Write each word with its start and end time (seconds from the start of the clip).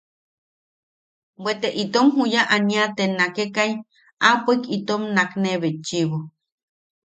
Bwe 1.43 1.53
te 1.61 1.69
itom 1.83 2.07
juya 2.15 2.41
ania 2.55 2.83
te 2.95 3.03
naknekai 3.17 3.71
aapoik 4.29 4.63
itom 4.77 5.01
nakne 5.15 5.51
betchiʼibo. 5.61 6.17